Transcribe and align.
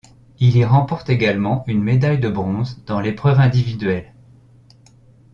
Il 0.39 0.57
y 0.57 0.65
remporte 0.65 1.11
également 1.11 1.63
une 1.67 1.83
médaille 1.83 2.17
de 2.19 2.27
bronze 2.27 2.83
dans 2.87 2.99
l'épreuve 2.99 3.39
individuelle. 3.39 4.11